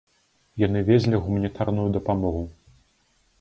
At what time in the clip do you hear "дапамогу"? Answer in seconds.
1.99-2.43